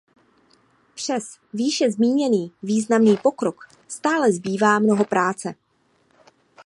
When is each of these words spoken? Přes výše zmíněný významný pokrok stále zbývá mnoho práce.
Přes 0.95 1.23
výše 1.53 1.91
zmíněný 1.91 2.53
významný 2.63 3.17
pokrok 3.23 3.67
stále 3.87 4.31
zbývá 4.31 4.79
mnoho 4.79 5.05
práce. 5.05 5.55